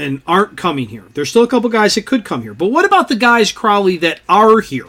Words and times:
and 0.00 0.22
aren't 0.26 0.56
coming 0.56 0.88
here. 0.88 1.04
There's 1.14 1.30
still 1.30 1.42
a 1.42 1.48
couple 1.48 1.70
guys 1.70 1.94
that 1.94 2.06
could 2.06 2.24
come 2.24 2.42
here. 2.42 2.54
But 2.54 2.70
what 2.70 2.84
about 2.84 3.08
the 3.08 3.16
guys, 3.16 3.52
Crawly, 3.52 3.96
that 3.98 4.20
are 4.28 4.60
here? 4.60 4.86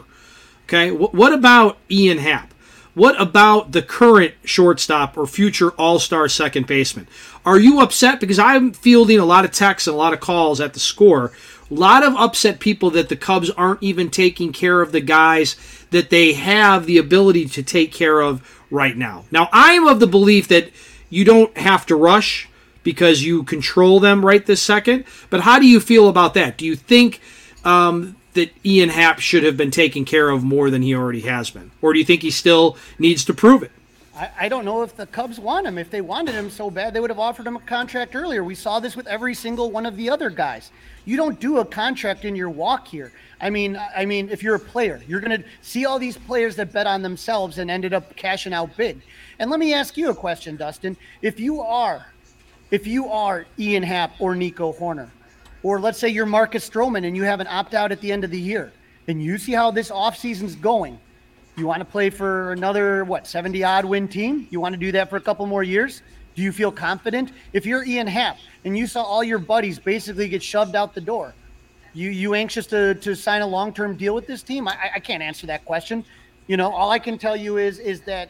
Okay, 0.66 0.92
what 0.92 1.34
about 1.34 1.78
Ian 1.90 2.20
Happ? 2.20 2.54
What 2.94 3.20
about 3.20 3.72
the 3.72 3.82
current 3.82 4.34
shortstop 4.44 5.18
or 5.18 5.26
future 5.26 5.72
all 5.72 6.00
star 6.00 6.28
second 6.28 6.68
baseman? 6.68 7.08
Are 7.46 7.60
you 7.60 7.80
upset? 7.80 8.20
Because 8.20 8.40
I'm 8.40 8.74
fielding 8.74 9.20
a 9.20 9.26
lot 9.26 9.46
of 9.46 9.52
texts 9.52 9.88
and 9.88 9.94
a 9.94 9.98
lot 9.98 10.14
of 10.14 10.20
calls 10.20 10.60
at 10.60 10.74
the 10.74 10.80
score. 10.80 11.32
A 11.70 11.74
lot 11.74 12.04
of 12.04 12.16
upset 12.16 12.60
people 12.60 12.90
that 12.92 13.08
the 13.08 13.16
Cubs 13.16 13.50
aren't 13.52 13.82
even 13.82 14.10
taking 14.10 14.52
care 14.52 14.82
of 14.82 14.92
the 14.92 15.00
guys 15.00 15.56
that 15.92 16.10
they 16.10 16.34
have 16.34 16.86
the 16.86 16.98
ability 16.98 17.46
to 17.46 17.64
take 17.64 17.94
care 17.94 18.20
of 18.20 18.62
right 18.70 18.98
now. 18.98 19.24
Now, 19.32 19.48
I 19.54 19.74
am 19.74 19.88
of 19.88 20.02
the 20.02 20.08
belief 20.08 20.50
that 20.50 20.70
you 21.10 21.24
don't 21.24 21.58
have 21.58 21.86
to 21.86 21.96
rush 21.96 22.50
because 22.84 23.24
you 23.24 23.44
control 23.44 24.00
them 24.00 24.26
right 24.26 24.46
this 24.46 24.62
second. 24.62 25.06
But 25.30 25.42
how 25.42 25.60
do 25.60 25.68
you 25.68 25.80
feel 25.80 26.08
about 26.08 26.34
that? 26.36 26.58
Do 26.58 26.66
you 26.66 26.76
think 26.76 27.20
um, 27.64 28.16
that 28.34 28.52
Ian 28.66 28.90
Happ 28.90 29.20
should 29.20 29.44
have 29.44 29.58
been 29.58 29.72
taken 29.72 30.06
care 30.06 30.30
of 30.30 30.44
more 30.44 30.70
than 30.70 30.82
he 30.82 30.96
already 30.96 31.22
has 31.22 31.50
been? 31.50 31.72
Or 31.82 31.94
do 31.94 32.00
you 32.00 32.06
think 32.06 32.22
he 32.22 32.32
still 32.32 32.78
needs 32.98 33.26
to 33.26 33.34
prove 33.34 33.64
it? 33.64 33.72
I, 34.16 34.30
I 34.42 34.50
don't 34.50 34.66
know 34.66 34.84
if 34.84 34.96
the 34.96 35.06
Cubs 35.06 35.40
want 35.40 35.68
him. 35.68 35.78
If 35.78 35.90
they 35.90 36.02
wanted 36.02 36.36
him 36.36 36.50
so 36.50 36.70
bad, 36.70 36.94
they 36.94 37.00
would 37.00 37.10
have 37.10 37.20
offered 37.20 37.48
him 37.48 37.56
a 37.56 37.62
contract 37.62 38.16
earlier. 38.16 38.44
We 38.44 38.56
saw 38.56 38.80
this 38.80 38.96
with 38.96 39.08
every 39.08 39.34
single 39.34 39.72
one 39.72 39.86
of 39.86 39.96
the 39.96 40.10
other 40.10 40.30
guys. 40.30 40.72
You 41.06 41.18
don't 41.18 41.40
do 41.40 41.60
a 41.60 41.66
contract 41.66 42.26
in 42.26 42.36
your 42.36 42.50
walk 42.50 42.88
here. 42.88 43.12
I 43.40 43.50
mean, 43.50 43.80
I 43.96 44.06
mean, 44.06 44.30
if 44.30 44.44
you're 44.44 44.56
a 44.56 44.60
player, 44.60 45.02
you're 45.08 45.20
going 45.20 45.42
to 45.42 45.48
see 45.62 45.86
all 45.86 45.98
these 45.98 46.16
players 46.16 46.56
that 46.58 46.72
bet 46.72 46.86
on 46.86 47.02
themselves 47.02 47.58
and 47.58 47.72
ended 47.72 47.94
up 47.94 48.16
cashing 48.16 48.54
out 48.54 48.78
big. 48.78 49.02
And 49.40 49.50
let 49.50 49.60
me 49.60 49.74
ask 49.74 49.98
you 49.98 50.12
a 50.12 50.16
question, 50.16 50.58
Dustin. 50.58 50.96
If 51.24 51.40
you 51.40 51.62
are 51.62 52.11
if 52.72 52.88
you 52.88 53.10
are 53.10 53.46
Ian 53.60 53.84
Happ 53.84 54.14
or 54.20 54.34
Nico 54.34 54.74
Hoerner, 54.74 55.10
or 55.62 55.80
let's 55.80 56.00
say 56.00 56.08
you're 56.08 56.26
Marcus 56.26 56.68
Stroman 56.68 57.06
and 57.06 57.16
you 57.16 57.24
have 57.24 57.40
an 57.42 57.48
opt 57.48 57.74
out 57.74 57.92
at 57.92 58.02
the 58.02 58.12
end 58.12 58.24
of 58.24 58.32
the 58.32 58.40
year, 58.40 58.72
and 59.08 59.22
you 59.22 59.38
see 59.38 59.52
how 59.52 59.70
this 59.72 59.92
offseason's 59.92 60.56
going, 60.56 60.98
you 61.58 61.68
want 61.68 61.80
to 61.80 61.86
play 61.86 62.10
for 62.10 62.54
another, 62.54 63.04
what, 63.04 63.28
70 63.28 63.64
odd 63.64 63.86
win 63.86 64.08
team? 64.08 64.48
You 64.50 64.62
want 64.62 64.74
to 64.74 64.80
do 64.80 64.92
that 64.94 65.10
for 65.10 65.18
a 65.18 65.22
couple 65.22 65.46
more 65.46 65.64
years? 65.64 66.02
Do 66.34 66.42
you 66.42 66.54
feel 66.54 66.72
confident? 66.72 67.34
If 67.52 67.66
you're 67.66 67.84
Ian 67.84 68.08
Happ 68.08 68.38
and 68.64 68.78
you 68.78 68.88
saw 68.88 69.04
all 69.04 69.24
your 69.24 69.38
buddies 69.38 69.78
basically 69.78 70.30
get 70.30 70.42
shoved 70.42 70.76
out 70.76 70.96
the 70.96 71.02
door, 71.02 71.34
you 71.94 72.10
you 72.10 72.36
anxious 72.36 72.68
to, 72.68 72.96
to 72.96 73.16
sign 73.16 73.42
a 73.42 73.48
long 73.48 73.74
term 73.74 73.98
deal 73.98 74.16
with 74.16 74.28
this 74.28 74.42
team? 74.42 74.66
I, 74.66 74.92
I 74.96 75.00
can't 75.02 75.22
answer 75.22 75.46
that 75.48 75.66
question. 75.66 76.06
You 76.48 76.56
know, 76.56 76.72
all 76.72 76.90
I 76.90 77.00
can 77.00 77.18
tell 77.18 77.36
you 77.36 77.58
is 77.58 77.80
is 77.80 78.00
that 78.02 78.30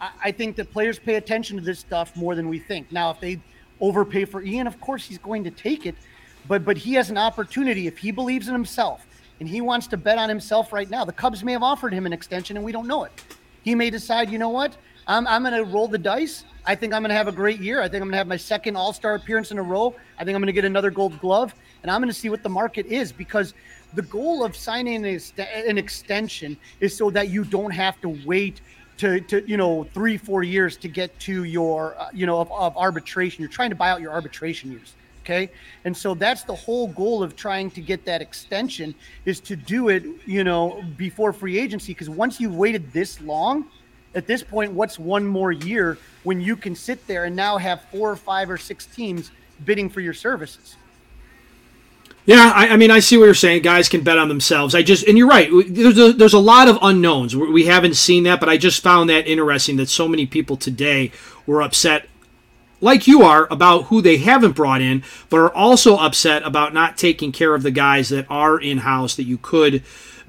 I, 0.00 0.10
I 0.24 0.32
think 0.32 0.56
that 0.56 0.72
players 0.72 0.98
pay 0.98 1.16
attention 1.16 1.58
to 1.58 1.62
this 1.62 1.78
stuff 1.78 2.16
more 2.16 2.34
than 2.34 2.48
we 2.48 2.58
think. 2.58 2.90
Now, 2.90 3.10
if 3.10 3.20
they 3.20 3.40
overpay 3.80 4.24
for 4.24 4.42
Ian, 4.42 4.66
of 4.66 4.80
course 4.80 5.04
he's 5.04 5.18
going 5.18 5.44
to 5.44 5.50
take 5.50 5.86
it. 5.86 5.94
But 6.46 6.64
but 6.64 6.76
he 6.76 6.94
has 6.94 7.10
an 7.10 7.18
opportunity 7.18 7.86
if 7.86 7.98
he 7.98 8.10
believes 8.10 8.48
in 8.48 8.54
himself 8.54 9.06
and 9.40 9.48
he 9.48 9.60
wants 9.60 9.86
to 9.88 9.96
bet 9.96 10.18
on 10.18 10.28
himself 10.28 10.72
right 10.72 10.88
now. 10.88 11.04
The 11.04 11.12
Cubs 11.12 11.42
may 11.42 11.52
have 11.52 11.62
offered 11.62 11.92
him 11.92 12.06
an 12.06 12.12
extension 12.12 12.56
and 12.56 12.64
we 12.64 12.72
don't 12.72 12.86
know 12.86 13.04
it. 13.04 13.12
He 13.62 13.74
may 13.74 13.90
decide, 13.90 14.30
you 14.30 14.38
know 14.38 14.50
what? 14.50 14.76
I'm, 15.06 15.26
I'm 15.26 15.42
going 15.42 15.54
to 15.54 15.64
roll 15.64 15.88
the 15.88 15.98
dice. 15.98 16.44
I 16.66 16.74
think 16.74 16.94
I'm 16.94 17.02
going 17.02 17.10
to 17.10 17.16
have 17.16 17.28
a 17.28 17.32
great 17.32 17.60
year. 17.60 17.80
I 17.80 17.88
think 17.88 18.00
I'm 18.00 18.08
going 18.08 18.12
to 18.12 18.18
have 18.18 18.26
my 18.26 18.36
second 18.36 18.76
All 18.76 18.92
Star 18.92 19.14
appearance 19.14 19.50
in 19.50 19.58
a 19.58 19.62
row. 19.62 19.94
I 20.18 20.24
think 20.24 20.34
I'm 20.34 20.40
going 20.40 20.46
to 20.46 20.52
get 20.52 20.64
another 20.64 20.90
Gold 20.90 21.18
Glove, 21.20 21.54
and 21.82 21.90
I'm 21.90 22.00
going 22.00 22.12
to 22.12 22.18
see 22.18 22.30
what 22.30 22.42
the 22.42 22.48
market 22.48 22.86
is 22.86 23.12
because 23.12 23.52
the 23.94 24.02
goal 24.02 24.44
of 24.44 24.56
signing 24.56 25.04
an 25.04 25.78
extension 25.78 26.56
is 26.80 26.96
so 26.96 27.10
that 27.10 27.28
you 27.28 27.44
don't 27.44 27.70
have 27.70 28.00
to 28.00 28.18
wait 28.24 28.60
to, 28.98 29.20
to 29.20 29.48
you 29.48 29.56
know 29.56 29.84
three 29.94 30.16
four 30.16 30.42
years 30.42 30.76
to 30.78 30.88
get 30.88 31.18
to 31.20 31.44
your 31.44 31.96
uh, 31.98 32.08
you 32.12 32.26
know 32.26 32.40
of, 32.40 32.50
of 32.52 32.76
arbitration. 32.76 33.42
You're 33.42 33.50
trying 33.50 33.70
to 33.70 33.76
buy 33.76 33.90
out 33.90 34.00
your 34.00 34.12
arbitration 34.12 34.70
years 34.70 34.94
okay? 35.24 35.50
And 35.86 35.96
so 35.96 36.14
that's 36.14 36.42
the 36.42 36.54
whole 36.54 36.88
goal 36.88 37.22
of 37.22 37.34
trying 37.34 37.70
to 37.70 37.80
get 37.80 38.04
that 38.04 38.20
extension 38.20 38.94
is 39.24 39.40
to 39.40 39.56
do 39.56 39.88
it 39.88 40.04
you 40.26 40.44
know 40.44 40.84
before 40.96 41.32
free 41.32 41.58
agency. 41.58 41.92
Because 41.92 42.10
once 42.10 42.40
you've 42.40 42.54
waited 42.56 42.92
this 42.92 43.20
long 43.20 43.66
at 44.14 44.26
this 44.26 44.42
point 44.42 44.72
what's 44.72 44.98
one 44.98 45.26
more 45.26 45.52
year 45.52 45.98
when 46.22 46.40
you 46.40 46.56
can 46.56 46.74
sit 46.74 47.04
there 47.06 47.24
and 47.24 47.34
now 47.34 47.58
have 47.58 47.82
four 47.90 48.10
or 48.10 48.16
five 48.16 48.50
or 48.50 48.58
six 48.58 48.86
teams 48.86 49.30
bidding 49.64 49.88
for 49.88 50.00
your 50.00 50.14
services 50.14 50.76
yeah, 52.26 52.52
I, 52.54 52.68
I, 52.68 52.76
mean, 52.76 52.90
I 52.90 53.00
see 53.00 53.18
what 53.18 53.26
you're 53.26 53.34
saying. 53.34 53.62
Guys 53.62 53.88
can 53.88 54.02
bet 54.02 54.16
on 54.16 54.28
themselves. 54.28 54.74
I 54.74 54.82
just, 54.82 55.06
and 55.06 55.18
you're 55.18 55.28
right. 55.28 55.50
There's 55.68 55.98
a, 55.98 56.12
there's 56.12 56.32
a 56.32 56.38
lot 56.38 56.68
of 56.68 56.78
unknowns. 56.80 57.36
We 57.36 57.66
haven't 57.66 57.94
seen 57.94 58.22
that, 58.24 58.40
but 58.40 58.48
I 58.48 58.56
just 58.56 58.82
found 58.82 59.10
that 59.10 59.26
interesting 59.26 59.76
that 59.76 59.90
so 59.90 60.08
many 60.08 60.24
people 60.24 60.56
today 60.56 61.12
were 61.46 61.60
upset, 61.60 62.08
like 62.80 63.06
you 63.06 63.22
are, 63.22 63.46
about 63.50 63.84
who 63.84 64.00
they 64.00 64.16
haven't 64.16 64.52
brought 64.52 64.80
in, 64.80 65.02
but 65.28 65.36
are 65.36 65.54
also 65.54 65.98
upset 65.98 66.42
about 66.44 66.72
not 66.72 66.96
taking 66.96 67.30
care 67.30 67.54
of 67.54 67.62
the 67.62 67.70
guys 67.70 68.08
that 68.08 68.26
are 68.30 68.58
in 68.58 68.78
house 68.78 69.14
that 69.16 69.24
you 69.24 69.36
could 69.36 69.82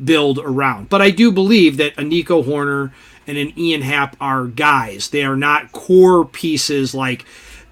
build 0.04 0.38
around. 0.40 0.90
But 0.90 1.02
I 1.02 1.12
do 1.12 1.32
believe 1.32 1.78
that 1.78 1.98
a 1.98 2.04
Nico 2.04 2.44
Hoerner 2.44 2.92
and 3.26 3.38
an 3.38 3.58
Ian 3.58 3.84
Happ 3.84 4.18
are 4.20 4.48
guys. 4.48 5.10
They 5.10 5.24
are 5.24 5.38
not 5.38 5.72
core 5.72 6.26
pieces 6.26 6.94
like 6.94 7.24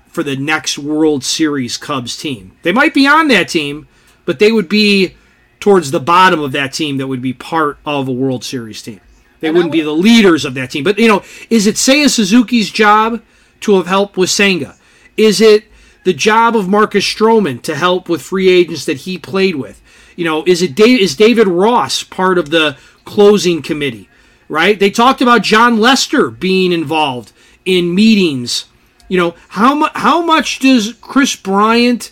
for 0.08 0.24
the 0.24 0.38
next 0.38 0.78
World 0.78 1.26
Series 1.26 1.76
Cubs 1.78 2.16
team. 2.16 2.54
They 2.62 2.72
might 2.72 2.94
be 2.94 3.06
on 3.06 3.28
that 3.28 3.50
team 3.50 3.88
but 4.26 4.40
they 4.40 4.52
would 4.52 4.70
be 4.70 5.16
towards 5.60 5.92
the 5.92 6.00
bottom 6.00 6.40
of 6.40 6.52
that 6.52 6.74
team 6.74 6.98
that 6.98 7.08
would 7.08 7.22
be 7.22 7.34
part 7.34 7.78
of 7.86 8.08
a 8.08 8.12
World 8.12 8.44
Series 8.44 8.82
team. 8.82 9.00
They 9.40 9.48
and 9.48 9.56
wouldn't 9.56 9.72
would, 9.72 9.78
be 9.78 9.82
the 9.82 9.92
leaders 9.92 10.46
of 10.46 10.54
that 10.56 10.72
team. 10.72 10.84
But 10.84 11.00
you 11.00 11.08
know, 11.08 11.24
is 11.50 11.68
it 11.68 11.76
Seiya 11.76 12.10
Suzuki's 12.10 12.70
job 12.70 13.22
to 13.62 13.76
have 13.76 13.88
helped 13.88 14.18
with 14.18 14.30
Senga? 14.30 14.76
Is 15.16 15.42
it 15.42 15.66
the 16.04 16.14
job 16.14 16.56
of 16.56 16.68
Marcus 16.68 17.06
Stroman 17.06 17.62
to 17.64 17.76
help 17.76 18.10
with 18.10 18.22
free 18.22 18.50
agents 18.50 18.86
that 18.86 18.98
he 18.98 19.18
played 19.18 19.56
with? 19.56 19.82
You 20.16 20.26
know, 20.26 20.44
is 20.46 20.62
it 20.62 20.76
Dave, 20.76 21.00
is 21.00 21.16
David 21.16 21.48
Ross 21.48 22.04
part 22.04 22.38
of 22.38 22.50
the 22.50 22.78
closing 23.06 23.62
committee? 23.62 24.10
Right? 24.50 24.80
They 24.80 24.92
talked 24.92 25.22
about 25.22 25.42
Jon 25.42 25.80
Lester 25.80 26.30
being 26.30 26.72
involved 26.72 27.32
in 27.66 27.96
meetings. 27.96 28.66
You 29.08 29.18
know, 29.18 29.36
how 29.50 29.76
much 29.76 29.92
how 29.96 30.22
much 30.22 30.60
does 30.60 30.94
Kris 31.02 31.36
Bryant 31.36 32.12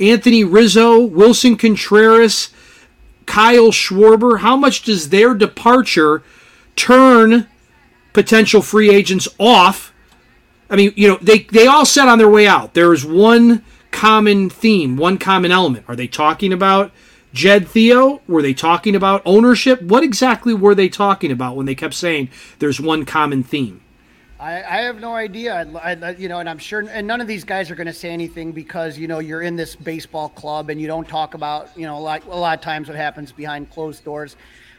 Anthony 0.00 0.44
Rizzo, 0.44 1.06
Willson 1.06 1.58
Contreras, 1.58 2.50
Kyle 3.26 3.70
Schwarber, 3.70 4.40
how 4.40 4.56
much 4.56 4.82
does 4.82 5.08
their 5.08 5.34
departure 5.34 6.22
turn 6.76 7.46
potential 8.12 8.62
free 8.62 8.90
agents 8.90 9.28
off? 9.38 9.92
I 10.68 10.76
mean, 10.76 10.92
you 10.96 11.08
know, 11.08 11.18
they, 11.20 11.40
they 11.40 11.66
all 11.66 11.86
set 11.86 12.08
on 12.08 12.18
their 12.18 12.28
way 12.28 12.46
out. 12.46 12.74
There 12.74 12.92
is 12.92 13.04
one 13.04 13.64
common 13.90 14.50
theme, 14.50 14.96
one 14.96 15.18
common 15.18 15.52
element. 15.52 15.84
Are 15.88 15.96
they 15.96 16.08
talking 16.08 16.52
about 16.52 16.90
Jed 17.32 17.68
Theo? 17.68 18.20
Were 18.26 18.42
they 18.42 18.54
talking 18.54 18.96
about 18.96 19.22
ownership? 19.24 19.80
What 19.82 20.02
exactly 20.02 20.52
were 20.52 20.74
they 20.74 20.88
talking 20.88 21.30
about 21.30 21.56
when 21.56 21.66
they 21.66 21.74
kept 21.74 21.94
saying 21.94 22.28
there's 22.58 22.80
one 22.80 23.04
common 23.04 23.42
theme? 23.42 23.80
I, 24.44 24.62
I 24.62 24.82
have 24.82 25.00
no 25.00 25.14
idea. 25.14 25.66
I, 25.82 25.92
I, 25.92 26.10
you 26.10 26.28
know, 26.28 26.38
and 26.38 26.50
I'm 26.50 26.58
sure, 26.58 26.86
and 26.86 27.06
none 27.06 27.22
of 27.22 27.26
these 27.26 27.44
guys 27.44 27.70
are 27.70 27.74
going 27.74 27.86
to 27.86 27.94
say 27.94 28.10
anything 28.10 28.52
because 28.52 28.98
you 28.98 29.08
know 29.08 29.18
you're 29.18 29.40
in 29.40 29.56
this 29.56 29.74
baseball 29.74 30.28
club 30.28 30.68
and 30.68 30.78
you 30.78 30.86
don't 30.86 31.08
talk 31.08 31.32
about 31.32 31.70
you 31.74 31.86
know 31.86 31.98
like 31.98 32.26
a 32.26 32.28
lot 32.28 32.58
of 32.58 32.62
times 32.62 32.88
what 32.88 32.96
happens 32.98 33.32
behind 33.32 33.70
closed 33.70 34.04
doors. 34.04 34.36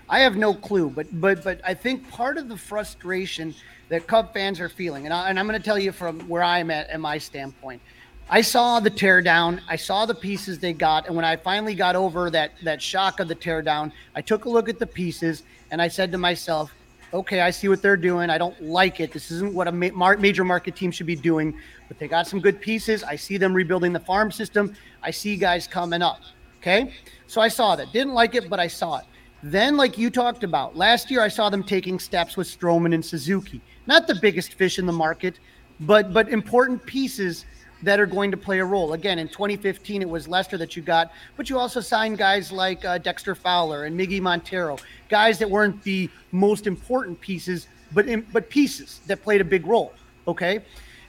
I 0.08 0.20
have 0.20 0.36
no 0.36 0.54
clue, 0.54 0.92
but 0.92 1.08
but 1.20 1.44
but 1.44 1.62
I 1.66 1.74
think 1.74 2.08
part 2.12 2.38
of 2.38 2.48
the 2.48 2.56
frustration 2.56 3.56
that 3.90 4.06
Cub 4.06 4.34
fans 4.34 4.60
are 4.60 4.70
feeling, 4.70 5.06
and, 5.06 5.14
I, 5.14 5.32
and 5.32 5.40
I'm 5.40 5.48
going 5.48 5.60
to 5.60 5.66
tell 5.66 5.80
you 5.80 5.92
from 5.92 6.20
where 6.30 6.44
I'm 6.44 6.70
at, 6.70 6.92
at 6.92 7.00
my 7.00 7.18
standpoint. 7.18 7.82
I 8.30 8.42
saw 8.42 8.80
the 8.80 8.92
teardown. 8.92 9.62
I 9.68 9.78
saw 9.78 10.06
the 10.06 10.16
pieces 10.16 10.60
they 10.60 10.74
got, 10.74 11.08
and 11.08 11.16
when 11.16 11.26
I 11.26 11.38
finally 11.38 11.74
got 11.74 11.96
over 11.96 12.30
that 12.30 12.52
that 12.62 12.84
shock 12.84 13.20
of 13.20 13.28
the 13.28 13.36
teardown, 13.36 13.92
I 14.14 14.22
took 14.22 14.46
a 14.46 14.50
look 14.50 14.70
at 14.70 14.78
the 14.78 14.86
pieces 14.86 15.42
and 15.72 15.82
I 15.82 15.88
said 15.88 16.12
to 16.12 16.20
myself, 16.20 16.72
okay, 17.16 17.42
I 17.42 17.50
see 17.50 17.68
what 17.68 17.82
they're 17.82 17.98
doing. 17.98 18.30
I 18.30 18.38
don't 18.38 18.62
like 18.62 19.00
it. 19.00 19.12
This 19.12 19.32
isn't 19.32 19.54
what 19.54 19.68
a 19.68 19.72
ma- 19.72 20.16
major 20.18 20.44
market 20.44 20.76
team 20.76 20.92
should 20.92 21.08
be 21.08 21.16
doing, 21.16 21.58
but 21.88 21.98
they 21.98 22.08
got 22.08 22.28
some 22.28 22.40
good 22.40 22.60
pieces. 22.60 23.04
I 23.04 23.16
see 23.16 23.38
them 23.38 23.54
rebuilding 23.54 23.94
the 23.94 24.00
farm 24.00 24.32
system. 24.32 24.76
I 25.02 25.12
see 25.12 25.38
guys 25.38 25.68
coming 25.68 26.02
up. 26.02 26.20
Okay. 26.58 26.92
So 27.28 27.42
I 27.42 27.48
saw 27.48 27.76
that. 27.76 27.92
Didn't 27.94 28.14
like 28.14 28.36
it, 28.36 28.50
but 28.50 28.60
I 28.60 28.68
saw 28.68 28.98
it. 28.98 29.06
Then, 29.44 29.78
like 29.78 29.98
you 29.98 30.10
talked 30.10 30.44
about, 30.44 30.76
last 30.76 31.12
year 31.12 31.22
I 31.22 31.28
saw 31.28 31.50
them 31.50 31.64
taking 31.64 32.00
steps 32.00 32.36
with 32.36 32.48
Stroman 32.48 32.94
and 32.94 33.06
Suzuki. 33.06 33.62
Not 33.86 34.08
the 34.08 34.16
biggest 34.16 34.54
fish 34.56 34.80
in 34.80 34.86
the 34.86 34.94
market, 34.94 35.40
but 35.82 36.14
but 36.14 36.30
important 36.30 36.84
pieces 36.86 37.46
that 37.86 38.00
are 38.00 38.08
going 38.08 38.32
to 38.32 38.38
play 38.38 38.60
a 38.60 38.66
role. 38.66 38.94
Again, 38.94 39.20
in 39.20 39.28
2015, 39.28 40.02
it 40.02 40.10
was 40.10 40.28
Lester 40.28 40.58
that 40.58 40.76
you 40.76 40.82
got, 40.82 41.12
but 41.38 41.50
you 41.50 41.58
also 41.58 41.80
signed 41.80 42.18
guys 42.18 42.52
like 42.52 42.84
uh, 42.84 42.98
Dexter 42.98 43.36
Fowler 43.36 43.86
and 43.86 43.98
Miggy 43.98 44.20
Montero, 44.20 44.78
guys 45.08 45.38
that 45.38 45.50
weren't 45.50 45.82
the 45.84 46.10
most 46.32 46.66
important 46.66 47.22
pieces, 47.22 47.68
but 47.94 48.08
in, 48.08 48.26
but 48.34 48.50
pieces 48.50 49.02
that 49.06 49.22
played 49.22 49.40
a 49.40 49.46
big 49.46 49.66
role. 49.68 49.94
Okay, 50.28 50.62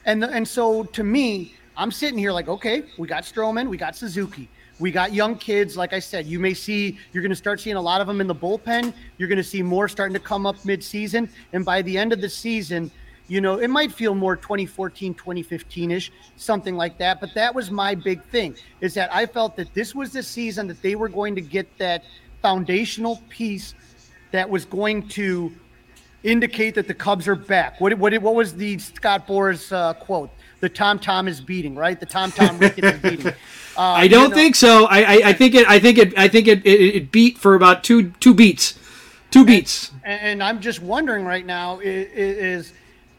and 0.04 0.22
and 0.22 0.46
so 0.46 0.84
to 0.84 1.02
me, 1.02 1.54
I'm 1.76 1.90
sitting 1.90 2.18
here 2.18 2.30
like, 2.30 2.48
okay, 2.48 2.84
we 2.98 3.08
got 3.08 3.24
Stroman, 3.24 3.68
we 3.68 3.78
got 3.78 3.96
Suzuki. 3.96 4.48
We 4.78 4.90
got 4.90 5.14
young 5.14 5.36
kids. 5.38 5.74
Like 5.74 5.94
I 5.94 5.98
said, 5.98 6.26
you 6.26 6.38
may 6.38 6.52
see, 6.52 6.98
you're 7.12 7.22
going 7.22 7.30
to 7.30 7.36
start 7.36 7.60
seeing 7.60 7.76
a 7.76 7.80
lot 7.80 8.02
of 8.02 8.06
them 8.06 8.20
in 8.20 8.26
the 8.26 8.34
bullpen. 8.34 8.92
You're 9.16 9.28
going 9.28 9.38
to 9.38 9.44
see 9.44 9.62
more 9.62 9.88
starting 9.88 10.12
to 10.12 10.20
come 10.20 10.44
up 10.44 10.62
mid-season. 10.66 11.30
And 11.54 11.64
by 11.64 11.80
the 11.80 11.96
end 11.96 12.12
of 12.12 12.20
the 12.20 12.28
season, 12.28 12.90
you 13.28 13.40
know, 13.40 13.58
it 13.58 13.68
might 13.68 13.92
feel 13.92 14.14
more 14.14 14.36
2014, 14.36 15.14
2015 15.14 15.90
ish, 15.90 16.12
something 16.36 16.76
like 16.76 16.98
that. 16.98 17.20
But 17.20 17.34
that 17.34 17.54
was 17.54 17.70
my 17.70 17.94
big 17.94 18.22
thing 18.24 18.54
is 18.80 18.94
that 18.94 19.12
I 19.14 19.26
felt 19.26 19.56
that 19.56 19.74
this 19.74 19.94
was 19.94 20.12
the 20.12 20.22
season 20.22 20.66
that 20.68 20.80
they 20.82 20.94
were 20.94 21.08
going 21.08 21.34
to 21.34 21.40
get 21.40 21.66
that 21.78 22.04
foundational 22.42 23.22
piece 23.28 23.74
that 24.30 24.48
was 24.48 24.64
going 24.64 25.08
to 25.08 25.52
indicate 26.22 26.74
that 26.74 26.86
the 26.86 26.94
Cubs 26.94 27.26
are 27.26 27.34
back. 27.36 27.80
What, 27.80 27.94
what, 27.98 28.16
what 28.20 28.34
was 28.34 28.54
the 28.54 28.78
Scott 28.78 29.26
Boras 29.26 29.72
uh, 29.72 29.94
quote? 29.94 30.30
The 30.60 30.68
Tom 30.68 30.98
Tom 30.98 31.28
is 31.28 31.40
beating, 31.40 31.74
right? 31.74 31.98
The 31.98 32.06
Tom 32.06 32.32
Tom 32.32 32.58
Ricketts 32.58 32.96
is 32.96 33.00
beating. 33.00 33.32
Uh, 33.78 33.82
I 33.82 34.08
don't 34.08 34.22
you 34.22 34.28
know, 34.30 34.34
think 34.34 34.54
so. 34.54 34.86
I, 34.86 35.02
I, 35.02 35.20
I, 35.26 35.32
think 35.34 35.54
it. 35.54 35.68
I 35.68 35.78
think 35.78 35.98
it. 35.98 36.18
I 36.18 36.28
think 36.28 36.48
it, 36.48 36.64
it, 36.64 36.80
it. 36.96 37.12
beat 37.12 37.36
for 37.36 37.54
about 37.54 37.84
two 37.84 38.10
two 38.20 38.32
beats, 38.32 38.78
two 39.30 39.44
beats. 39.44 39.92
And, 40.02 40.22
and 40.22 40.42
I'm 40.42 40.62
just 40.62 40.80
wondering 40.80 41.26
right 41.26 41.44
now 41.44 41.80
is, 41.80 42.08
is 42.10 42.72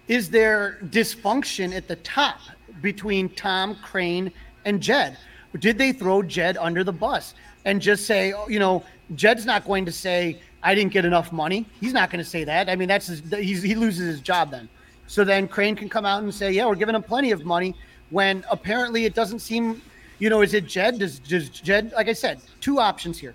is 0.07 0.30
there 0.30 0.80
dysfunction 0.86 1.75
at 1.75 1.88
the 1.88 1.98
top 1.98 2.39
between 2.81 3.30
Tom 3.30 3.75
Crane 3.81 4.31
and 4.65 4.81
Jed? 4.81 5.18
Did 5.59 5.77
they 5.77 5.92
throw 5.92 6.21
Jed 6.21 6.57
under 6.57 6.83
the 6.83 6.94
bus 6.94 7.33
and 7.65 7.81
just 7.81 8.06
say, 8.06 8.33
oh, 8.33 8.48
you 8.48 8.59
know, 8.59 8.83
Jed's 9.15 9.45
not 9.45 9.65
going 9.65 9.86
to 9.86 9.92
say 9.92 10.39
I 10.63 10.75
didn't 10.75 10.92
get 10.92 11.06
enough 11.06 11.31
money. 11.31 11.65
He's 11.80 11.94
not 11.94 12.09
going 12.09 12.24
to 12.24 12.30
say 12.30 12.44
that. 12.44 12.69
I 12.69 12.75
mean, 12.75 12.88
that's 12.88 13.07
his, 13.07 13.21
he 13.31 13.75
loses 13.75 14.07
his 14.07 14.21
job 14.21 14.51
then. 14.51 14.69
So 15.07 15.24
then 15.24 15.48
Crane 15.48 15.75
can 15.75 15.89
come 15.89 16.06
out 16.06 16.24
and 16.24 16.33
say, 16.33 16.51
yeah, 16.51 16.65
we're 16.65 16.75
giving 16.75 16.95
him 16.95 17.04
plenty 17.04 17.31
of 17.31 17.45
money 17.45 17.75
when 18.09 18.44
apparently 18.50 19.06
it 19.06 19.13
doesn't 19.13 19.39
seem, 19.39 19.81
you 20.19 20.30
know, 20.30 20.42
is 20.42 20.54
it 20.54 20.65
Jed? 20.65 21.00
Does, 21.00 21.19
does 21.19 21.50
Jed, 21.50 21.92
like 21.94 22.07
I 22.07 22.13
said, 22.13 22.42
two 22.59 22.80
options 22.80 23.18
here. 23.18 23.33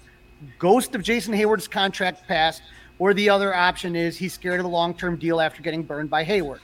Ghost 0.59 0.95
of 0.95 1.03
Jason 1.03 1.33
Heyward's 1.33 1.69
contract 1.69 2.27
passed 2.27 2.63
or 2.99 3.15
the 3.15 3.29
other 3.29 3.55
option 3.55 3.97
is 3.97 4.17
he's 4.17 4.33
scared 4.33 4.61
of 4.61 4.65
the 4.65 4.71
long 4.71 4.95
term 4.95 5.17
deal 5.17 5.41
after 5.41 5.63
getting 5.63 5.83
burned 5.83 6.11
by 6.11 6.25
Heyward. 6.25 6.61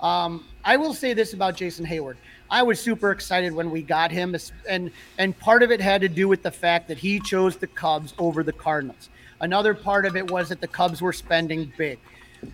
Um, 0.00 0.44
I 0.64 0.76
will 0.76 0.94
say 0.94 1.14
this 1.14 1.32
about 1.32 1.56
Jason 1.56 1.86
Heyward. 1.86 2.16
I 2.50 2.62
was 2.62 2.80
super 2.80 3.12
excited 3.12 3.52
when 3.52 3.70
we 3.70 3.82
got 3.82 4.10
him, 4.10 4.36
and 4.68 4.90
and 5.18 5.38
part 5.38 5.62
of 5.62 5.70
it 5.70 5.80
had 5.80 6.02
to 6.02 6.08
do 6.08 6.28
with 6.28 6.42
the 6.42 6.50
fact 6.50 6.88
that 6.88 6.98
he 6.98 7.18
chose 7.20 7.56
the 7.56 7.66
Cubs 7.66 8.12
over 8.18 8.42
the 8.42 8.52
Cardinals. 8.52 9.08
Another 9.40 9.74
part 9.74 10.04
of 10.06 10.16
it 10.16 10.30
was 10.30 10.50
that 10.50 10.60
the 10.60 10.68
Cubs 10.68 11.00
were 11.00 11.12
spending 11.12 11.72
big. 11.76 11.98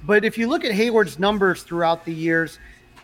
But 0.05 0.25
if 0.25 0.39
you 0.39 0.47
look 0.47 0.65
at 0.65 0.73
Heyward's 0.73 1.19
numbers 1.19 1.63
throughout 1.63 2.05
the 2.05 2.15
years, 2.15 2.59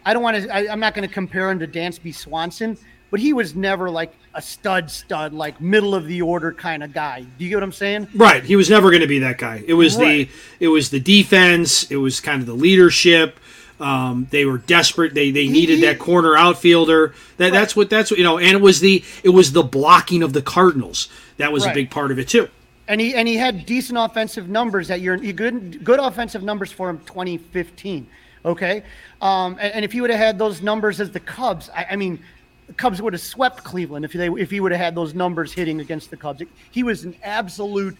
I 0.06 0.12
don't 0.12 0.22
want 0.22 0.42
to. 0.42 0.70
I'm 0.70 0.80
not 0.80 0.94
going 0.94 1.06
to 1.06 1.12
compare 1.12 1.50
him 1.50 1.58
to 1.58 1.66
Dansby 1.66 2.14
Swanson, 2.14 2.78
but 3.14 3.20
he 3.20 3.32
was 3.32 3.54
never 3.54 3.90
like 3.90 4.12
a 4.34 4.42
stud, 4.42 4.90
stud, 4.90 5.32
like 5.32 5.60
middle 5.60 5.94
of 5.94 6.04
the 6.04 6.20
order 6.20 6.50
kind 6.50 6.82
of 6.82 6.92
guy. 6.92 7.20
Do 7.20 7.44
you 7.44 7.48
get 7.48 7.54
what 7.54 7.62
I'm 7.62 7.70
saying? 7.70 8.08
Right. 8.12 8.42
He 8.42 8.56
was 8.56 8.68
never 8.68 8.90
going 8.90 9.02
to 9.02 9.06
be 9.06 9.20
that 9.20 9.38
guy. 9.38 9.62
It 9.64 9.74
was 9.74 9.96
right. 9.96 10.28
the 10.28 10.64
it 10.64 10.66
was 10.66 10.90
the 10.90 10.98
defense. 10.98 11.88
It 11.92 11.96
was 11.98 12.18
kind 12.18 12.40
of 12.40 12.48
the 12.48 12.54
leadership. 12.54 13.38
Um, 13.78 14.26
they 14.32 14.44
were 14.44 14.58
desperate. 14.58 15.14
They 15.14 15.30
they 15.30 15.46
needed 15.46 15.80
that 15.84 16.00
corner 16.00 16.36
outfielder. 16.36 17.14
That 17.36 17.44
right. 17.44 17.52
that's 17.52 17.76
what 17.76 17.88
that's 17.88 18.10
what 18.10 18.18
you 18.18 18.24
know. 18.24 18.38
And 18.38 18.50
it 18.50 18.60
was 18.60 18.80
the 18.80 19.04
it 19.22 19.28
was 19.28 19.52
the 19.52 19.62
blocking 19.62 20.24
of 20.24 20.32
the 20.32 20.42
Cardinals 20.42 21.08
that 21.36 21.52
was 21.52 21.64
right. 21.64 21.70
a 21.70 21.74
big 21.76 21.92
part 21.92 22.10
of 22.10 22.18
it 22.18 22.26
too. 22.26 22.48
And 22.88 23.00
he 23.00 23.14
and 23.14 23.28
he 23.28 23.36
had 23.36 23.64
decent 23.64 23.96
offensive 23.96 24.48
numbers 24.48 24.88
that 24.88 25.00
year. 25.00 25.16
Good 25.16 25.84
good 25.84 26.00
offensive 26.00 26.42
numbers 26.42 26.72
for 26.72 26.90
him 26.90 26.98
2015. 27.06 28.08
Okay, 28.46 28.82
um, 29.22 29.56
and, 29.58 29.72
and, 29.72 29.84
if 29.86 29.92
he 29.92 30.02
would 30.02 30.10
have 30.10 30.18
had 30.18 30.38
those 30.38 30.60
numbers 30.60 31.00
as 31.00 31.10
the 31.10 31.20
Cubs, 31.20 31.70
I, 31.70 31.86
I 31.92 31.96
mean, 31.96 32.22
the 32.66 32.72
Cubs 32.72 33.02
would 33.02 33.12
have 33.12 33.22
swept 33.22 33.62
Cleveland 33.64 34.04
if 34.04 34.12
they 34.12 34.28
if 34.28 34.50
he 34.50 34.60
would 34.60 34.72
have 34.72 34.80
had 34.80 34.94
those 34.94 35.14
numbers 35.14 35.52
hitting 35.52 35.80
against 35.80 36.10
the 36.10 36.16
Cubs. 36.16 36.42
He 36.70 36.82
was 36.82 37.04
an 37.04 37.14
absolute 37.22 37.96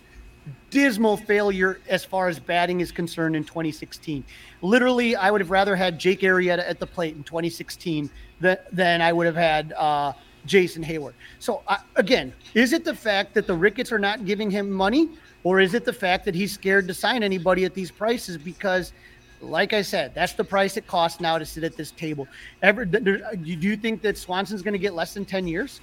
dismal 0.71 1.17
failure 1.17 1.81
as 1.89 2.05
far 2.05 2.29
as 2.29 2.39
batting 2.39 2.81
is 2.81 2.93
concerned 2.93 3.37
in 3.37 3.45
2016. 3.45 4.25
Literally, 4.63 5.17
I 5.17 5.31
would 5.31 5.41
have 5.41 5.51
rather 5.51 5.75
had 5.77 5.99
Jake 5.99 6.21
Arrieta 6.21 6.69
at 6.69 6.79
the 6.79 6.87
plate 6.87 7.17
in 7.17 7.23
2016 7.25 8.11
than, 8.41 8.59
than 8.73 9.01
I 9.01 9.13
would 9.13 9.27
have 9.27 9.37
had 9.37 9.73
uh, 9.73 10.13
Jason 10.45 10.85
Heyward. 10.85 11.15
So 11.39 11.63
uh, 11.69 11.79
again, 11.97 12.33
is 12.55 12.73
it 12.73 12.85
the 12.85 12.95
fact 12.95 13.35
that 13.35 13.47
the 13.47 13.55
Ricketts 13.55 13.93
are 13.93 13.99
not 13.99 14.25
giving 14.25 14.51
him 14.51 14.71
money, 14.71 15.09
or 15.45 15.61
is 15.61 15.75
it 15.75 15.85
the 15.85 15.93
fact 15.93 16.25
that 16.25 16.35
he's 16.35 16.53
scared 16.53 16.89
to 16.89 16.95
sign 16.95 17.23
anybody 17.23 17.65
at 17.65 17.75
these 17.75 17.91
prices 17.91 18.37
because? 18.37 18.93
Like 19.51 19.73
I 19.73 19.83
said, 19.83 20.15
that's 20.15 20.33
the 20.33 20.45
price 20.45 20.77
it 20.77 20.87
costs 20.87 21.21
now 21.21 21.39
to 21.39 21.47
sit 21.47 21.65
at 21.65 21.77
this 21.77 21.91
table. 21.91 22.27
Ever, 22.63 22.83
uh, 22.83 22.87
do 22.87 23.69
you 23.69 23.77
think 23.77 24.03
that 24.03 24.19
Swanson's 24.19 24.63
going 24.63 24.73
to 24.73 24.79
get 24.79 24.95
less 24.95 25.15
than 25.15 25.25
10 25.25 25.47
years? 25.47 25.81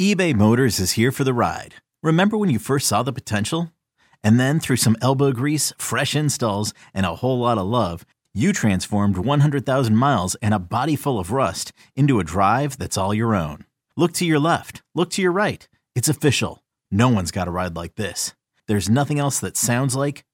eBay 0.00 0.34
Motors 0.34 0.78
is 0.78 0.92
here 0.92 1.10
for 1.10 1.24
the 1.24 1.34
ride. 1.34 1.74
Remember 2.02 2.38
when 2.38 2.50
you 2.50 2.58
first 2.58 2.86
saw 2.86 3.02
the 3.02 3.12
potential? 3.12 3.72
And 4.22 4.38
then 4.38 4.60
through 4.60 4.76
some 4.76 4.96
elbow 5.00 5.32
grease, 5.32 5.72
fresh 5.78 6.14
installs, 6.14 6.72
and 6.92 7.06
a 7.06 7.16
whole 7.16 7.40
lot 7.40 7.58
of 7.58 7.66
love, 7.66 8.04
you 8.34 8.52
transformed 8.52 9.18
100,000 9.18 9.96
miles 9.96 10.34
and 10.36 10.54
a 10.54 10.58
body 10.58 10.96
full 10.96 11.18
of 11.18 11.32
rust 11.32 11.72
into 11.96 12.20
a 12.20 12.24
drive 12.24 12.78
that's 12.78 12.96
all 12.96 13.14
your 13.14 13.34
own. 13.34 13.64
Look 13.96 14.12
to 14.14 14.24
your 14.24 14.38
left, 14.38 14.82
look 14.94 15.10
to 15.10 15.22
your 15.22 15.32
right. 15.32 15.66
It's 15.94 16.08
official. 16.08 16.62
No 16.90 17.08
one's 17.08 17.32
got 17.32 17.48
a 17.48 17.50
ride 17.50 17.74
like 17.74 17.96
this. 17.96 18.34
There's 18.68 18.88
nothing 18.88 19.18
else 19.18 19.40
that 19.40 19.56
sounds 19.56 19.96
like, 19.96 20.24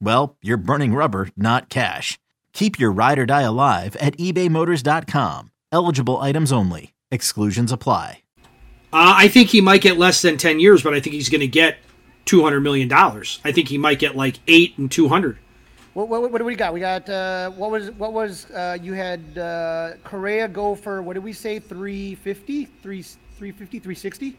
well, 0.00 0.36
you're 0.42 0.56
burning 0.56 0.94
rubber, 0.94 1.28
not 1.36 1.68
cash. 1.68 2.18
Keep 2.52 2.78
your 2.78 2.92
ride 2.92 3.18
or 3.18 3.26
die 3.26 3.42
alive 3.42 3.96
at 3.96 4.16
ebaymotors.com. 4.16 5.50
Eligible 5.72 6.18
items 6.18 6.52
only. 6.52 6.94
Exclusions 7.10 7.72
apply. 7.72 8.22
Uh, 8.92 9.14
I 9.16 9.28
think 9.28 9.50
he 9.50 9.60
might 9.60 9.82
get 9.82 9.98
less 9.98 10.20
than 10.20 10.36
10 10.36 10.58
years, 10.58 10.82
but 10.82 10.94
I 10.94 11.00
think 11.00 11.14
he's 11.14 11.28
going 11.28 11.42
to 11.42 11.46
get 11.46 11.78
$200 12.26 12.60
million. 12.62 12.92
I 12.92 13.52
think 13.52 13.68
he 13.68 13.78
might 13.78 13.98
get 14.00 14.16
like 14.16 14.40
8 14.48 14.78
and 14.78 14.90
200. 14.90 15.38
What, 15.94 16.08
what, 16.08 16.30
what 16.30 16.38
do 16.38 16.44
we 16.44 16.54
got? 16.54 16.72
We 16.72 16.80
got 16.80 17.08
uh, 17.08 17.50
what 17.50 17.70
was 17.70 17.90
what 17.92 18.12
was 18.12 18.48
uh, 18.52 18.78
you 18.80 18.92
had 18.92 19.36
uh, 19.36 19.94
Correa 20.04 20.46
go 20.46 20.76
for 20.76 21.02
what 21.02 21.14
did 21.14 21.24
we 21.24 21.32
say 21.32 21.58
350 21.58 22.66
3 22.66 23.02
350 23.02 23.78
360? 23.80 24.36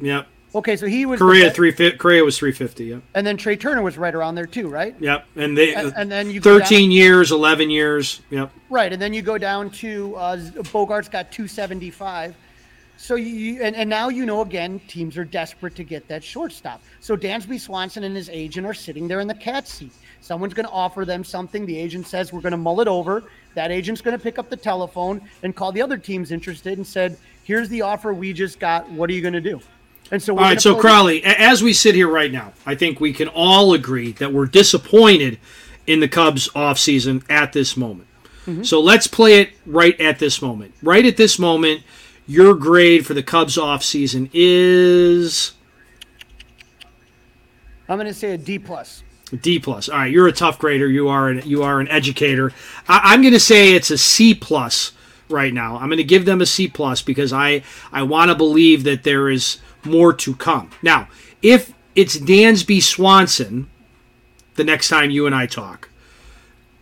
Yep. 0.00 0.26
Okay, 0.54 0.76
so 0.76 0.86
he 0.86 1.04
was 1.04 1.18
Correa 1.18 1.50
three 1.50 1.72
Correa 1.72 2.22
was 2.22 2.38
three 2.38 2.52
fifty. 2.52 2.84
Yeah. 2.86 3.00
And 3.14 3.26
then 3.26 3.36
Trey 3.36 3.56
Turner 3.56 3.82
was 3.82 3.98
right 3.98 4.14
around 4.14 4.36
there 4.36 4.46
too, 4.46 4.68
right? 4.68 4.94
Yep. 5.00 5.26
And 5.34 5.58
they 5.58 5.74
and, 5.74 5.92
and 5.96 6.10
then 6.10 6.30
you 6.30 6.40
thirteen 6.40 6.92
years, 6.92 7.32
eleven 7.32 7.70
years. 7.70 8.22
Yep. 8.30 8.52
Right, 8.70 8.92
and 8.92 9.02
then 9.02 9.12
you 9.12 9.22
go 9.22 9.36
down 9.36 9.70
to 9.70 10.14
uh, 10.16 10.36
Bogaerts 10.36 11.10
got 11.10 11.32
two 11.32 11.48
seventy 11.48 11.90
five. 11.90 12.36
So 12.96 13.16
you 13.16 13.62
and, 13.62 13.74
and 13.74 13.90
now 13.90 14.08
you 14.10 14.24
know 14.24 14.42
again 14.42 14.80
teams 14.86 15.18
are 15.18 15.24
desperate 15.24 15.74
to 15.74 15.82
get 15.82 16.06
that 16.06 16.22
shortstop. 16.22 16.80
So 17.00 17.16
Dansby 17.16 17.58
Swanson 17.58 18.04
and 18.04 18.14
his 18.14 18.28
agent 18.28 18.64
are 18.64 18.74
sitting 18.74 19.08
there 19.08 19.18
in 19.18 19.26
the 19.26 19.34
cat 19.34 19.66
seat. 19.66 19.92
Someone's 20.20 20.54
going 20.54 20.66
to 20.66 20.72
offer 20.72 21.04
them 21.04 21.24
something. 21.24 21.66
The 21.66 21.76
agent 21.76 22.06
says 22.06 22.32
we're 22.32 22.40
going 22.40 22.52
to 22.52 22.56
mull 22.56 22.80
it 22.80 22.88
over. 22.88 23.24
That 23.54 23.72
agent's 23.72 24.00
going 24.00 24.16
to 24.16 24.22
pick 24.22 24.38
up 24.38 24.48
the 24.48 24.56
telephone 24.56 25.20
and 25.42 25.54
call 25.54 25.72
the 25.72 25.82
other 25.82 25.98
teams 25.98 26.30
interested 26.30 26.78
and 26.78 26.86
said, 26.86 27.18
"Here's 27.42 27.68
the 27.68 27.82
offer 27.82 28.14
we 28.14 28.32
just 28.32 28.60
got. 28.60 28.88
What 28.90 29.10
are 29.10 29.12
you 29.12 29.20
going 29.20 29.34
to 29.34 29.40
do?" 29.40 29.60
And 30.10 30.22
so, 30.22 30.36
all 30.36 30.42
right. 30.42 30.60
So 30.60 30.76
Crawly, 30.76 31.24
as 31.24 31.62
we 31.62 31.72
sit 31.72 31.94
here 31.94 32.08
right 32.08 32.30
now, 32.30 32.52
I 32.66 32.74
think 32.74 33.00
we 33.00 33.12
can 33.12 33.28
all 33.28 33.72
agree 33.74 34.12
that 34.12 34.32
we're 34.32 34.46
disappointed 34.46 35.38
in 35.86 36.00
the 36.00 36.08
Cubs 36.08 36.48
offseason 36.50 37.24
at 37.30 37.52
this 37.52 37.76
moment. 37.76 38.08
Mm-hmm. 38.46 38.62
So 38.62 38.80
let's 38.80 39.06
play 39.06 39.40
it 39.40 39.50
right 39.64 39.98
at 40.00 40.18
this 40.18 40.42
moment. 40.42 40.74
Right 40.82 41.04
at 41.06 41.16
this 41.16 41.38
moment, 41.38 41.82
your 42.26 42.54
grade 42.54 43.06
for 43.06 43.14
the 43.14 43.22
Cubs 43.22 43.56
offseason 43.56 44.30
is 44.32 45.52
I'm 47.88 47.98
going 47.98 48.06
to 48.06 48.14
say 48.14 48.32
a 48.32 48.38
D 48.38 48.58
plus. 48.58 49.02
D 49.40 49.58
plus. 49.58 49.88
All 49.88 49.98
right, 49.98 50.12
you're 50.12 50.28
a 50.28 50.32
tough 50.32 50.58
grader. 50.58 50.88
You 50.88 51.08
are 51.08 51.28
an 51.28 51.42
you 51.44 51.62
are 51.62 51.80
an 51.80 51.88
educator. 51.88 52.52
I, 52.88 53.00
I'm 53.04 53.22
going 53.22 53.34
to 53.34 53.40
say 53.40 53.74
it's 53.74 53.90
a 53.90 53.98
C 53.98 54.34
plus 54.34 54.92
right 55.28 55.52
now. 55.52 55.76
I'm 55.76 55.88
going 55.88 55.98
to 55.98 56.04
give 56.04 56.24
them 56.24 56.40
a 56.40 56.46
C 56.46 56.68
plus 56.68 57.02
because 57.02 57.32
I 57.32 57.62
I 57.92 58.02
want 58.02 58.30
to 58.30 58.34
believe 58.34 58.84
that 58.84 59.02
there 59.02 59.28
is 59.28 59.58
more 59.84 60.12
to 60.12 60.34
come. 60.34 60.70
Now, 60.82 61.08
if 61.42 61.72
it's 61.94 62.16
Dansby 62.16 62.82
Swanson, 62.82 63.68
the 64.56 64.64
next 64.64 64.88
time 64.88 65.10
you 65.10 65.26
and 65.26 65.34
I 65.34 65.46
talk, 65.46 65.88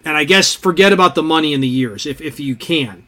and 0.05 0.17
I 0.17 0.25
guess 0.25 0.55
forget 0.55 0.93
about 0.93 1.15
the 1.15 1.23
money 1.23 1.55
and 1.55 1.63
the 1.63 1.69
years 1.69 2.07
if 2.07 2.21
if 2.21 2.41
you 2.41 2.57
can. 2.57 3.05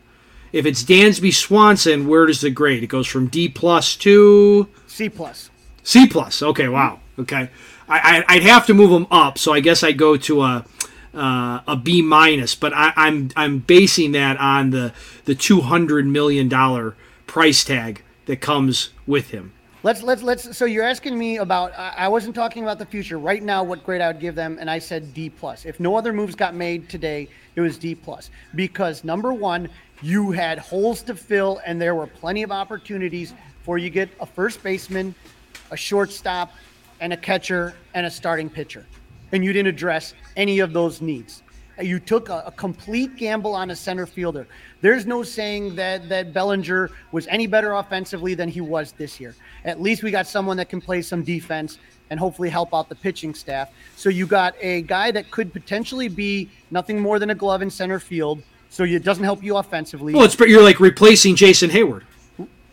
If 0.52 0.66
it's 0.66 0.84
Dansby 0.84 1.34
Swanson, 1.34 2.06
where 2.06 2.26
does 2.26 2.40
the 2.40 2.50
grade? 2.50 2.84
It 2.84 2.86
goes 2.86 3.08
from 3.08 3.26
D 3.26 3.48
plus 3.48 3.96
to 3.96 4.68
C 4.86 5.08
plus. 5.08 5.50
C 5.82 6.06
plus. 6.06 6.42
Okay, 6.42 6.68
wow. 6.68 7.00
Okay, 7.18 7.50
I, 7.88 8.24
I 8.28 8.34
I'd 8.36 8.42
have 8.42 8.66
to 8.66 8.74
move 8.74 8.90
them 8.90 9.06
up, 9.10 9.38
so 9.38 9.52
I 9.52 9.60
guess 9.60 9.82
I 9.82 9.92
go 9.92 10.16
to 10.16 10.42
a 10.42 10.64
uh, 11.12 11.60
a 11.66 11.76
B 11.76 12.02
minus. 12.02 12.54
But 12.54 12.72
I, 12.72 12.92
I'm 12.96 13.30
I'm 13.36 13.58
basing 13.58 14.12
that 14.12 14.36
on 14.38 14.70
the 14.70 14.92
the 15.24 15.34
two 15.34 15.62
hundred 15.62 16.06
million 16.06 16.48
dollar 16.48 16.94
price 17.26 17.64
tag 17.64 18.02
that 18.26 18.40
comes 18.40 18.90
with 19.06 19.30
him. 19.30 19.52
Let's 19.84 20.02
let's 20.02 20.22
let's. 20.22 20.56
So 20.56 20.64
you're 20.64 20.82
asking 20.82 21.18
me 21.18 21.36
about. 21.36 21.74
I 21.78 22.08
wasn't 22.08 22.34
talking 22.34 22.62
about 22.62 22.78
the 22.78 22.86
future. 22.86 23.18
Right 23.18 23.42
now, 23.42 23.62
what 23.62 23.84
grade 23.84 24.00
I 24.00 24.06
would 24.06 24.18
give 24.18 24.34
them, 24.34 24.56
and 24.58 24.70
I 24.70 24.78
said 24.78 25.12
D 25.12 25.28
plus. 25.28 25.66
If 25.66 25.78
no 25.78 25.94
other 25.94 26.10
moves 26.10 26.34
got 26.34 26.54
made 26.54 26.88
today, 26.88 27.28
it 27.54 27.60
was 27.60 27.76
D 27.76 27.94
plus 27.94 28.30
because 28.54 29.04
number 29.04 29.34
one, 29.34 29.68
you 30.00 30.30
had 30.30 30.58
holes 30.58 31.02
to 31.02 31.14
fill, 31.14 31.60
and 31.66 31.78
there 31.78 31.94
were 31.94 32.06
plenty 32.06 32.42
of 32.42 32.50
opportunities 32.50 33.34
for 33.62 33.76
you 33.76 33.90
get 33.90 34.08
a 34.20 34.26
first 34.26 34.62
baseman, 34.62 35.14
a 35.70 35.76
shortstop, 35.76 36.50
and 37.00 37.12
a 37.12 37.16
catcher 37.18 37.74
and 37.92 38.06
a 38.06 38.10
starting 38.10 38.48
pitcher, 38.48 38.86
and 39.32 39.44
you 39.44 39.52
didn't 39.52 39.68
address 39.68 40.14
any 40.34 40.60
of 40.60 40.72
those 40.72 41.02
needs. 41.02 41.42
You 41.80 41.98
took 41.98 42.28
a, 42.28 42.44
a 42.46 42.52
complete 42.52 43.16
gamble 43.16 43.54
on 43.54 43.70
a 43.70 43.76
center 43.76 44.06
fielder. 44.06 44.46
There's 44.80 45.06
no 45.06 45.22
saying 45.22 45.74
that 45.76 46.08
that 46.08 46.32
Bellinger 46.32 46.90
was 47.12 47.26
any 47.28 47.46
better 47.46 47.72
offensively 47.72 48.34
than 48.34 48.48
he 48.48 48.60
was 48.60 48.92
this 48.92 49.18
year. 49.18 49.34
At 49.64 49.80
least 49.80 50.02
we 50.02 50.10
got 50.10 50.26
someone 50.26 50.56
that 50.58 50.68
can 50.68 50.80
play 50.80 51.02
some 51.02 51.22
defense 51.22 51.78
and 52.10 52.20
hopefully 52.20 52.50
help 52.50 52.74
out 52.74 52.88
the 52.88 52.94
pitching 52.94 53.34
staff. 53.34 53.70
So 53.96 54.08
you 54.08 54.26
got 54.26 54.54
a 54.60 54.82
guy 54.82 55.10
that 55.10 55.30
could 55.30 55.52
potentially 55.52 56.08
be 56.08 56.48
nothing 56.70 57.00
more 57.00 57.18
than 57.18 57.30
a 57.30 57.34
glove 57.34 57.62
in 57.62 57.70
center 57.70 57.98
field. 57.98 58.42
So 58.68 58.84
it 58.84 59.04
doesn't 59.04 59.24
help 59.24 59.42
you 59.42 59.56
offensively. 59.56 60.14
Well, 60.14 60.24
it's 60.24 60.38
you're 60.38 60.62
like 60.62 60.80
replacing 60.80 61.36
Jason 61.36 61.70
Heyward. 61.70 62.02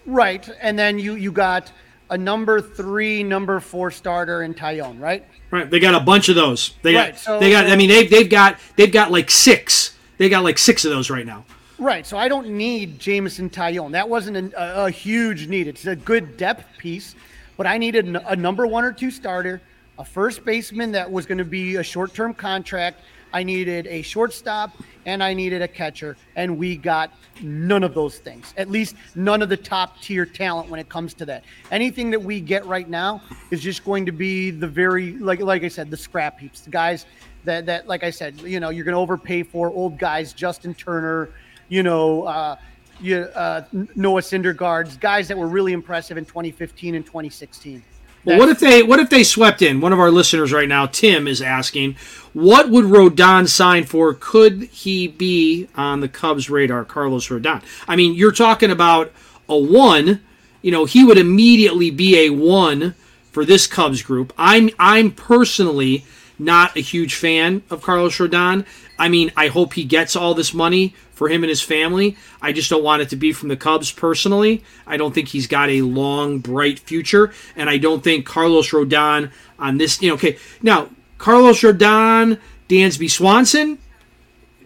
Right. 0.05 0.49
And 0.59 0.77
then 0.77 0.99
you 0.99 1.15
you 1.15 1.31
got 1.31 1.71
a 2.11 2.17
number 2.17 2.61
three, 2.61 3.23
number 3.23 3.59
four 3.59 3.89
starter 3.89 4.43
in 4.43 4.53
Taillon, 4.53 4.99
right? 4.99 5.25
Right. 5.49 5.69
They 5.69 5.79
got 5.79 5.95
a 5.95 5.99
bunch 5.99 6.29
of 6.29 6.35
those. 6.35 6.75
They 6.83 6.91
got 6.93 6.99
Right, 6.99 7.19
so- 7.19 7.39
they 7.39 7.49
got. 7.49 7.67
I 7.67 7.75
mean, 7.75 7.89
they've 7.89 8.09
they've 8.09 8.29
got 8.29 8.57
they've 8.75 8.91
got 8.91 9.11
like 9.11 9.31
six. 9.31 9.95
They 10.17 10.29
got 10.29 10.43
like 10.43 10.57
six 10.59 10.85
of 10.85 10.91
those 10.91 11.09
right 11.09 11.25
now. 11.25 11.45
Right. 11.79 12.05
So 12.05 12.15
I 12.17 12.27
don't 12.27 12.49
need 12.49 12.99
Jameson 12.99 13.49
Taillon. 13.49 13.91
That 13.93 14.07
wasn't 14.07 14.53
a, 14.53 14.85
a 14.85 14.91
huge 14.91 15.47
need. 15.47 15.67
It's 15.67 15.87
a 15.87 15.95
good 15.95 16.37
depth 16.37 16.65
piece, 16.77 17.15
but 17.57 17.65
I 17.65 17.77
needed 17.79 18.15
a 18.15 18.35
number 18.35 18.67
one 18.67 18.83
or 18.83 18.91
two 18.93 19.09
starter, 19.09 19.61
a 19.97 20.05
first 20.05 20.45
baseman 20.45 20.91
that 20.91 21.09
was 21.11 21.25
going 21.25 21.39
to 21.39 21.45
be 21.45 21.77
a 21.77 21.83
short 21.83 22.13
term 22.13 22.33
contract. 22.35 23.01
I 23.33 23.43
needed 23.43 23.87
a 23.87 24.01
shortstop 24.01 24.75
and 25.05 25.23
I 25.23 25.33
needed 25.33 25.61
a 25.61 25.67
catcher, 25.67 26.15
and 26.35 26.57
we 26.57 26.77
got 26.77 27.11
none 27.41 27.83
of 27.83 27.93
those 27.93 28.19
things. 28.19 28.53
At 28.57 28.69
least 28.69 28.95
none 29.15 29.41
of 29.41 29.49
the 29.49 29.57
top 29.57 29.99
tier 29.99 30.25
talent 30.25 30.69
when 30.69 30.79
it 30.79 30.89
comes 30.89 31.13
to 31.15 31.25
that. 31.25 31.43
Anything 31.71 32.11
that 32.11 32.21
we 32.21 32.39
get 32.39 32.65
right 32.65 32.87
now 32.87 33.21
is 33.49 33.61
just 33.61 33.83
going 33.83 34.05
to 34.05 34.11
be 34.11 34.51
the 34.51 34.67
very 34.67 35.13
like 35.13 35.39
like 35.39 35.63
I 35.63 35.69
said, 35.69 35.89
the 35.89 35.97
scrap 35.97 36.39
heaps, 36.39 36.61
the 36.61 36.69
guys 36.69 37.05
that 37.45 37.65
that 37.65 37.87
like 37.87 38.03
I 38.03 38.11
said, 38.11 38.39
you 38.41 38.59
know, 38.59 38.69
you're 38.69 38.85
going 38.85 38.93
to 38.93 38.99
overpay 38.99 39.43
for 39.43 39.69
old 39.69 39.97
guys, 39.97 40.33
Justin 40.33 40.73
Turner, 40.73 41.29
you 41.69 41.83
know, 41.83 42.23
uh, 42.23 42.55
you, 42.99 43.17
uh, 43.17 43.63
Noah 43.95 44.21
Syndergaards, 44.21 44.99
guys 44.99 45.27
that 45.27 45.37
were 45.37 45.47
really 45.47 45.73
impressive 45.73 46.17
in 46.17 46.25
2015 46.25 46.95
and 46.95 47.05
2016. 47.05 47.83
Well, 48.23 48.37
what 48.37 48.49
if 48.49 48.59
they 48.59 48.83
what 48.83 48.99
if 48.99 49.09
they 49.09 49.23
swept 49.23 49.61
in? 49.61 49.81
One 49.81 49.93
of 49.93 49.99
our 49.99 50.11
listeners 50.11 50.53
right 50.53 50.69
now, 50.69 50.85
Tim, 50.85 51.27
is 51.27 51.41
asking, 51.41 51.95
what 52.33 52.69
would 52.69 52.85
Rodon 52.85 53.47
sign 53.47 53.83
for? 53.85 54.13
Could 54.13 54.63
he 54.63 55.07
be 55.07 55.67
on 55.75 56.01
the 56.01 56.07
Cubs' 56.07 56.49
radar, 56.49 56.85
Carlos 56.85 57.27
Rodon? 57.29 57.63
I 57.87 57.95
mean, 57.95 58.13
you're 58.13 58.31
talking 58.31 58.71
about 58.71 59.11
a 59.49 59.57
one. 59.57 60.21
You 60.61 60.71
know, 60.71 60.85
he 60.85 61.03
would 61.03 61.17
immediately 61.17 61.89
be 61.89 62.19
a 62.19 62.29
one 62.29 62.93
for 63.31 63.43
this 63.45 63.65
Cubs 63.65 64.03
group. 64.03 64.33
I'm 64.37 64.69
I'm 64.77 65.11
personally 65.11 66.05
not 66.41 66.75
a 66.75 66.81
huge 66.81 67.15
fan 67.15 67.61
of 67.69 67.81
Carlos 67.81 68.17
Rodon. 68.17 68.65
I 68.97 69.09
mean, 69.09 69.31
I 69.37 69.47
hope 69.47 69.73
he 69.73 69.83
gets 69.83 70.15
all 70.15 70.33
this 70.33 70.53
money 70.53 70.95
for 71.13 71.29
him 71.29 71.43
and 71.43 71.49
his 71.49 71.61
family. 71.61 72.17
I 72.41 72.51
just 72.51 72.69
don't 72.69 72.83
want 72.83 73.03
it 73.03 73.09
to 73.09 73.15
be 73.15 73.31
from 73.31 73.49
the 73.49 73.55
Cubs 73.55 73.91
personally. 73.91 74.63
I 74.87 74.97
don't 74.97 75.13
think 75.13 75.27
he's 75.27 75.47
got 75.47 75.69
a 75.69 75.83
long, 75.83 76.39
bright 76.39 76.79
future, 76.79 77.31
and 77.55 77.69
I 77.69 77.77
don't 77.77 78.03
think 78.03 78.25
Carlos 78.25 78.71
Rodon 78.71 79.31
on 79.59 79.77
this. 79.77 80.01
You 80.01 80.09
know, 80.09 80.15
okay, 80.15 80.37
now 80.61 80.89
Carlos 81.19 81.61
Rodon, 81.61 82.39
Dansby 82.67 83.09
Swanson. 83.09 83.77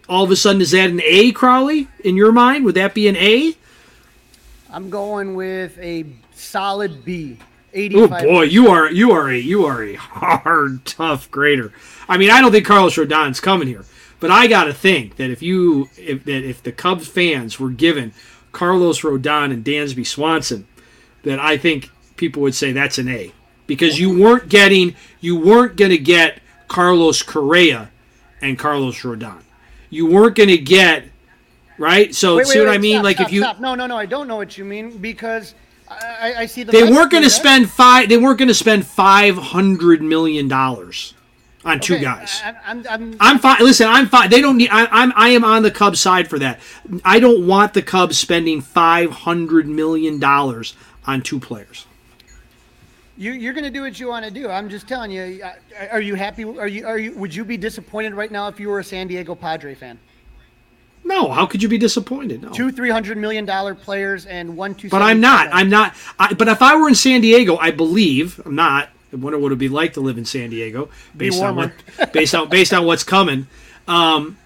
All 0.07 0.23
of 0.23 0.31
a 0.31 0.35
sudden, 0.35 0.61
is 0.61 0.71
that 0.71 0.89
an 0.89 1.01
A, 1.03 1.31
Crawly? 1.31 1.87
In 2.03 2.15
your 2.15 2.31
mind, 2.31 2.63
would 2.63 2.75
that 2.75 2.93
be 2.93 3.07
an 3.07 3.17
A? 3.17 3.55
I'm 4.69 4.89
going 4.89 5.35
with 5.35 5.77
a 5.79 6.05
solid 6.33 7.03
B. 7.03 7.37
Oh 7.75 8.07
boy, 8.07 8.43
you 8.43 8.69
are 8.69 8.89
you 8.89 9.11
are 9.11 9.29
a 9.29 9.37
you 9.37 9.65
are 9.65 9.83
a 9.83 9.95
hard, 9.95 10.85
tough 10.85 11.29
grader. 11.29 11.73
I 12.07 12.17
mean, 12.17 12.31
I 12.31 12.39
don't 12.39 12.51
think 12.51 12.65
Carlos 12.65 12.95
Rodon's 12.95 13.41
coming 13.41 13.67
here, 13.67 13.83
but 14.19 14.31
I 14.31 14.47
got 14.47 14.65
to 14.65 14.73
think 14.73 15.17
that 15.17 15.29
if 15.29 15.41
you 15.41 15.89
if 15.97 16.23
that 16.23 16.47
if 16.47 16.63
the 16.63 16.71
Cubs 16.71 17.07
fans 17.07 17.59
were 17.59 17.71
given 17.71 18.13
Carlos 18.53 19.01
Rodon 19.01 19.51
and 19.51 19.65
Dansby 19.65 20.07
Swanson, 20.07 20.67
that 21.23 21.39
I 21.39 21.57
think 21.57 21.89
people 22.15 22.41
would 22.43 22.55
say 22.55 22.71
that's 22.71 22.97
an 22.97 23.09
A 23.09 23.33
because 23.67 23.99
you 23.99 24.17
weren't 24.17 24.47
getting 24.47 24.95
you 25.19 25.37
weren't 25.37 25.75
going 25.75 25.91
to 25.91 25.97
get 25.97 26.39
Carlos 26.69 27.23
Correa 27.23 27.91
and 28.41 28.57
Carlos 28.57 29.01
Rodon. 29.01 29.41
You 29.89 30.05
weren't 30.05 30.35
going 30.35 30.49
to 30.49 30.57
get 30.57 31.05
right. 31.77 32.15
So 32.15 32.37
Wait, 32.37 32.47
see 32.47 32.59
wait, 32.59 32.65
what 32.65 32.71
wait, 32.71 32.75
I 32.75 32.79
mean? 32.79 32.93
stop, 32.95 33.03
like 33.03 33.15
stop, 33.17 33.27
if 33.27 33.33
you 33.33 33.41
stop. 33.41 33.59
No, 33.59 33.75
no, 33.75 33.85
no. 33.85 33.97
I 33.97 34.05
don't 34.05 34.27
know 34.27 34.37
what 34.37 34.57
you 34.57 34.63
mean 34.63 34.97
because 34.97 35.55
I, 35.87 35.95
I- 35.95 36.35
I 36.41 36.45
see 36.45 36.63
the. 36.63 36.71
they 36.71 36.83
weren't 36.83 37.11
going 37.11 37.23
to 37.23 37.29
spend 37.29 37.69
five. 37.69 38.09
They 38.09 38.17
weren't 38.17 38.37
going 38.39 38.47
to 38.47 38.53
spend 38.53 38.85
five 38.87 39.37
hundred 39.37 40.01
million 40.01 40.47
dollars 40.47 41.13
on 41.63 41.79
two 41.79 41.99
guys. 41.99 42.41
I, 42.43 42.55
I'm, 42.65 42.85
I'm, 42.89 43.17
I'm 43.19 43.39
fine. 43.39 43.57
Listen, 43.63 43.87
I'm 43.87 44.07
fine. 44.07 44.29
They 44.29 44.41
don't 44.41 44.57
need. 44.57 44.69
I, 44.71 44.85
I'm. 44.91 45.13
I 45.15 45.29
am 45.29 45.43
on 45.43 45.63
the 45.63 45.71
Cubs 45.71 45.99
side 45.99 46.27
for 46.29 46.39
that. 46.39 46.59
I 47.03 47.19
don't 47.19 47.45
want 47.47 47.73
the 47.73 47.81
Cubs 47.81 48.17
spending 48.17 48.61
five 48.61 49.11
hundred 49.11 49.67
million 49.67 50.19
dollars 50.19 50.75
on 51.05 51.21
two 51.21 51.39
players. 51.39 51.85
You, 53.17 53.31
you're 53.31 53.53
going 53.53 53.63
to 53.63 53.69
do 53.69 53.81
what 53.81 53.97
you 53.97 54.07
want 54.09 54.25
to 54.25 54.31
do. 54.31 54.49
I'm 54.49 54.67
just 54.69 54.87
telling 54.89 55.09
you. 55.11 55.41
Are 55.91 56.01
you 56.01 56.15
happy? 56.15 56.43
Are 56.43 56.67
you? 56.67 56.85
Are 56.85 56.97
you? 56.99 57.13
Would 57.17 57.33
you 57.33 57.45
be 57.45 57.57
disappointed 57.57 58.13
right 58.13 58.31
now 58.31 58.47
if 58.47 58.59
you 58.59 58.67
were 58.69 58.79
a 58.79 58.83
San 58.83 59.07
Diego 59.07 59.35
Padre 59.35 59.73
fan? 59.75 59.97
No, 61.07 61.29
how 61.31 61.45
could 61.45 61.61
you 61.61 61.69
be 61.69 61.77
disappointed? 61.77 62.41
No. 62.41 62.49
Two, 62.49 62.71
three 62.71 62.89
hundred 62.89 63.17
million 63.17 63.45
dollar 63.45 63.75
players 63.75 64.25
and 64.25 64.57
one, 64.57 64.73
two. 64.73 64.89
But 64.89 65.03
I'm 65.03 65.21
not. 65.21 65.47
I'm 65.51 65.69
not. 65.69 65.93
I, 66.17 66.33
but 66.33 66.47
if 66.47 66.61
I 66.63 66.75
were 66.75 66.89
in 66.89 66.95
San 66.95 67.21
Diego, 67.21 67.57
I 67.57 67.69
believe 67.71 68.41
I'm 68.43 68.55
not. 68.55 68.89
I 69.13 69.17
wonder 69.17 69.37
what 69.37 69.47
it'd 69.47 69.59
be 69.59 69.69
like 69.69 69.93
to 69.93 70.01
live 70.01 70.17
in 70.17 70.25
San 70.25 70.49
Diego, 70.49 70.89
based 71.15 71.41
on 71.41 71.55
what, 71.55 71.71
based 72.11 72.33
on 72.33 72.49
based 72.49 72.73
on 72.73 72.85
what's 72.85 73.03
coming. 73.03 73.47
Um, 73.87 74.37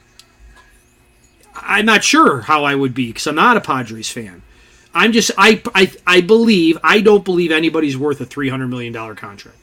I'm 1.56 1.86
not 1.86 2.04
sure 2.04 2.42
how 2.42 2.66
I 2.66 2.75
would 2.75 2.94
be 2.94 3.08
because 3.08 3.25
I'm 3.25 3.36
not 3.36 3.56
a 3.58 3.62
Padres 3.62 4.10
fan. 4.10 4.42
I'm 4.94 5.12
just 5.13 5.32
I, 5.38 5.62
I 5.74 5.92
I 6.06 6.22
believe 6.22 6.78
I 6.84 7.00
don't 7.00 7.24
believe 7.24 7.51
anybody's 7.51 7.98
worth 7.98 8.20
a 8.22 8.25
three 8.25 8.50
hundred 8.50 8.68
million 8.68 8.92
dollar 8.92 9.16
contract. 9.16 9.58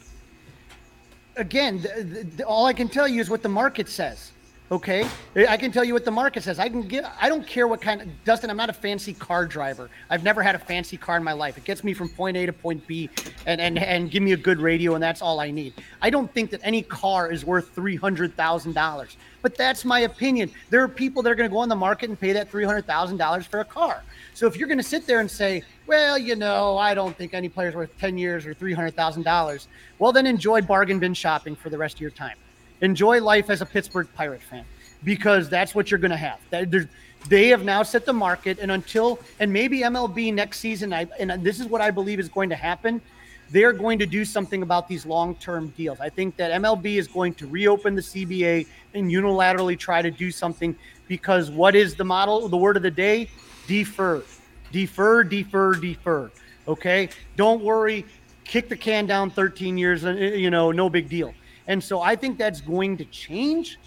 again, 1.37 1.83
th- 1.83 1.95
th- 1.95 2.27
th- 2.37 2.41
all 2.43 2.65
I 2.67 2.73
can 2.73 2.89
tell 2.89 3.07
you 3.07 3.21
is 3.21 3.29
what 3.29 3.43
the 3.43 3.49
market 3.49 3.89
says. 3.89 4.33
Okay, 4.73 5.07
I 5.49 5.57
can 5.57 5.71
tell 5.71 5.85
you 5.85 5.95
what 5.95 6.05
the 6.05 6.11
market 6.11 6.43
says. 6.43 6.59
I 6.59 6.69
can 6.69 6.83
get. 6.83 7.05
I 7.21 7.29
don't 7.29 7.47
care 7.47 7.69
what 7.69 7.81
kind 7.81 8.03
of 8.03 8.09
Dustin. 8.25 8.51
I'm 8.51 8.57
not 8.57 8.69
a 8.69 8.73
fancy 8.73 9.15
car 9.15 9.47
driver. 9.47 9.89
I've 10.11 10.25
never 10.25 10.43
had 10.43 10.57
a 10.57 10.59
fancy 10.59 10.97
car 10.97 11.17
in 11.17 11.23
my 11.23 11.35
life. 11.35 11.57
It 11.57 11.63
gets 11.63 11.85
me 11.85 11.95
from 11.95 12.09
point 12.09 12.37
A 12.37 12.47
to 12.47 12.53
point 12.53 12.85
B, 12.85 13.09
and 13.47 13.61
and 13.61 13.79
and 13.79 14.11
give 14.11 14.25
me 14.25 14.33
a 14.33 14.37
good 14.37 14.59
radio, 14.59 14.95
and 14.95 15.03
that's 15.03 15.23
all 15.23 15.39
I 15.39 15.53
need. 15.53 15.73
I 16.03 16.11
don't 16.11 16.33
think 16.35 16.51
that 16.51 16.61
any 16.65 16.83
car 16.83 17.31
is 17.31 17.45
worth 17.45 17.77
three 17.77 17.95
hundred 17.95 18.37
thousand 18.37 18.73
dollars. 18.73 19.17
But 19.41 19.57
that's 19.57 19.85
my 19.85 20.01
opinion. 20.01 20.51
There 20.71 20.83
are 20.83 20.89
people 20.89 21.23
that 21.23 21.31
are 21.31 21.37
going 21.37 21.49
to 21.49 21.55
go 21.55 21.61
on 21.61 21.69
the 21.69 21.77
market 21.77 22.09
and 22.09 22.19
pay 22.19 22.33
that 22.33 22.51
three 22.51 22.65
hundred 22.65 22.87
thousand 22.87 23.19
dollars 23.19 23.47
for 23.47 23.61
a 23.61 23.65
car. 23.65 24.03
So 24.35 24.49
if 24.49 24.57
you're 24.57 24.67
going 24.67 24.79
to 24.79 24.85
sit 24.85 25.07
there 25.07 25.21
and 25.21 25.31
say, 25.31 25.63
well, 25.87 26.19
you 26.19 26.35
know, 26.35 26.77
I 26.77 26.93
don't 26.93 27.17
think 27.17 27.35
any 27.35 27.49
player's 27.49 27.77
worth 27.77 27.97
ten 28.01 28.19
years 28.19 28.45
or 28.45 28.53
three 28.53 28.75
hundred 28.75 28.97
thousand 28.97 29.23
dollars, 29.23 29.69
well, 30.01 30.11
then 30.11 30.27
enjoy 30.27 30.61
bargain 30.61 30.99
bin 30.99 31.15
shopping 31.15 31.55
for 31.55 31.71
the 31.71 31.79
rest 31.79 31.95
of 31.95 32.01
your 32.01 32.11
time 32.11 32.37
Enjoy 32.81 33.21
life 33.21 33.51
as 33.51 33.63
a 33.63 33.67
Pittsburgh 33.67 34.09
Pirate 34.15 34.43
fan 34.43 34.65
because 35.05 35.49
that's 35.49 35.75
what 35.75 35.91
you're 35.91 36.01
going 36.01 36.11
to 36.11 36.17
have. 36.17 36.41
They 37.29 37.49
have 37.49 37.65
now 37.65 37.83
set 37.83 38.07
the 38.07 38.13
market, 38.13 38.59
and 38.61 38.71
until 38.71 39.19
and 39.41 39.53
maybe 39.53 39.81
MLB 39.81 40.33
next 40.33 40.61
season, 40.61 40.93
I, 40.93 41.09
and 41.19 41.31
this 41.43 41.59
is 41.59 41.67
what 41.67 41.81
I 41.81 41.91
believe 41.91 42.21
is 42.21 42.29
going 42.29 42.51
to 42.51 42.57
happen. 42.57 43.01
They're 43.51 43.73
going 43.73 43.99
to 44.01 44.07
do 44.07 44.25
something 44.25 44.63
about 44.63 44.89
these 44.89 45.07
long-term 45.07 45.69
deals. 45.77 46.01
I 46.01 46.09
think 46.09 46.37
that 46.37 46.51
MLB 46.61 46.97
is 46.97 47.07
going 47.07 47.35
to 47.35 47.47
reopen 47.47 47.95
the 47.95 48.03
CBA 48.03 48.67
and 48.95 49.11
unilaterally 49.11 49.79
try 49.79 50.03
to 50.03 50.11
do 50.11 50.33
something 50.33 50.77
because 51.07 51.51
what 51.51 51.77
is 51.77 51.95
the 51.95 52.05
model? 52.05 52.49
The 52.49 52.57
word 52.57 52.77
of 52.77 52.83
the 52.83 52.91
day: 52.91 53.29
defer, 53.67 54.23
defer, 54.71 55.25
defer, 55.25 55.75
defer. 55.75 56.31
Okay, 56.69 57.09
don't 57.37 57.63
worry. 57.63 58.05
Kick 58.45 58.69
the 58.69 58.77
can 58.77 59.07
down 59.07 59.31
13 59.31 59.77
years. 59.79 60.05
Uh, 60.05 60.13
you 60.13 60.51
know, 60.51 60.71
no 60.71 60.89
big 60.89 61.09
deal. 61.09 61.35
And 61.67 61.83
so 61.83 62.01
I 62.01 62.17
think 62.17 62.39
that's 62.39 62.61
going 62.61 62.97
to 62.99 63.05
change. 63.07 63.79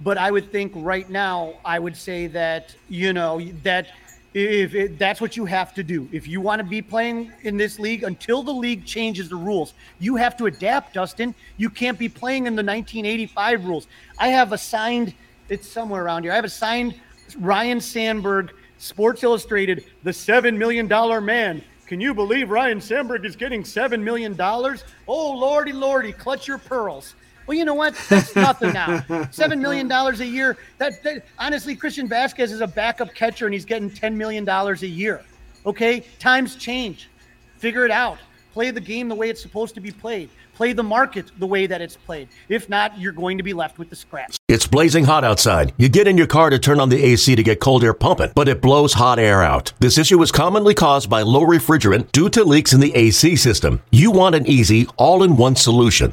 But 0.00 0.18
I 0.18 0.30
would 0.30 0.50
think 0.50 0.72
right 0.74 1.08
now, 1.08 1.54
I 1.64 1.78
would 1.78 1.96
say 1.96 2.26
that, 2.28 2.74
you 2.88 3.12
know, 3.12 3.40
that 3.62 3.88
if 4.34 4.74
it, 4.74 4.98
that's 4.98 5.20
what 5.20 5.36
you 5.36 5.44
have 5.44 5.74
to 5.74 5.82
do, 5.82 6.08
if 6.10 6.26
you 6.26 6.40
want 6.40 6.60
to 6.60 6.64
be 6.64 6.80
playing 6.80 7.32
in 7.42 7.56
this 7.56 7.78
league 7.78 8.02
until 8.02 8.42
the 8.42 8.52
league 8.52 8.84
changes 8.84 9.28
the 9.28 9.36
rules, 9.36 9.74
you 10.00 10.16
have 10.16 10.36
to 10.38 10.46
adapt, 10.46 10.94
Dustin. 10.94 11.34
You 11.56 11.70
can't 11.70 11.98
be 11.98 12.08
playing 12.08 12.46
in 12.46 12.56
the 12.56 12.62
1985 12.62 13.64
rules. 13.64 13.86
I 14.18 14.28
have 14.28 14.52
assigned, 14.52 15.14
it's 15.48 15.68
somewhere 15.68 16.02
around 16.04 16.24
here. 16.24 16.32
I 16.32 16.36
have 16.36 16.44
assigned 16.44 16.94
Ryne 17.38 17.80
Sandberg, 17.80 18.52
Sports 18.78 19.22
Illustrated, 19.22 19.84
the 20.02 20.10
$7 20.10 20.56
million 20.56 20.88
man. 21.24 21.62
Can 21.86 22.00
you 22.00 22.14
believe 22.14 22.50
Ryne 22.50 22.80
Sandberg 22.80 23.26
is 23.26 23.36
getting 23.36 23.62
$7 23.62 24.02
million? 24.02 24.34
Oh, 24.40 25.32
lordy, 25.32 25.72
lordy, 25.72 26.12
clutch 26.12 26.48
your 26.48 26.58
pearls. 26.58 27.14
Well, 27.46 27.56
you 27.56 27.64
know 27.64 27.74
what? 27.74 27.94
That's 28.08 28.34
nothing 28.36 28.72
now. 28.72 29.28
Seven 29.30 29.60
million 29.60 29.88
dollars 29.88 30.20
a 30.20 30.26
year. 30.26 30.56
That, 30.78 31.02
that, 31.02 31.24
honestly, 31.38 31.74
Christian 31.74 32.08
Vasquez 32.08 32.52
is 32.52 32.60
a 32.60 32.66
backup 32.66 33.14
catcher 33.14 33.46
and 33.46 33.54
he's 33.54 33.64
getting 33.64 33.90
ten 33.90 34.16
million 34.16 34.44
dollars 34.44 34.82
a 34.82 34.88
year. 34.88 35.22
Okay, 35.66 36.04
times 36.18 36.56
change. 36.56 37.08
Figure 37.58 37.84
it 37.84 37.90
out. 37.90 38.18
Play 38.52 38.70
the 38.70 38.80
game 38.80 39.08
the 39.08 39.14
way 39.14 39.30
it's 39.30 39.40
supposed 39.40 39.74
to 39.76 39.80
be 39.80 39.90
played. 39.90 40.28
Play 40.54 40.74
the 40.74 40.82
market 40.82 41.30
the 41.38 41.46
way 41.46 41.66
that 41.66 41.80
it's 41.80 41.96
played. 41.96 42.28
If 42.50 42.68
not, 42.68 42.98
you're 42.98 43.12
going 43.12 43.38
to 43.38 43.42
be 43.42 43.54
left 43.54 43.78
with 43.78 43.88
the 43.88 43.96
scraps. 43.96 44.36
It's 44.48 44.66
blazing 44.66 45.04
hot 45.04 45.24
outside. 45.24 45.72
You 45.78 45.88
get 45.88 46.06
in 46.06 46.18
your 46.18 46.26
car 46.26 46.50
to 46.50 46.58
turn 46.58 46.78
on 46.78 46.90
the 46.90 47.02
AC 47.02 47.34
to 47.34 47.42
get 47.42 47.60
cold 47.60 47.82
air 47.82 47.94
pumping, 47.94 48.32
but 48.34 48.48
it 48.48 48.60
blows 48.60 48.92
hot 48.92 49.18
air 49.18 49.42
out. 49.42 49.72
This 49.80 49.96
issue 49.96 50.20
is 50.20 50.30
commonly 50.30 50.74
caused 50.74 51.08
by 51.08 51.22
low 51.22 51.46
refrigerant 51.46 52.12
due 52.12 52.28
to 52.30 52.44
leaks 52.44 52.74
in 52.74 52.80
the 52.80 52.94
AC 52.94 53.36
system. 53.36 53.82
You 53.90 54.10
want 54.10 54.34
an 54.34 54.46
easy, 54.46 54.86
all 54.98 55.22
in 55.22 55.38
one 55.38 55.56
solution 55.56 56.12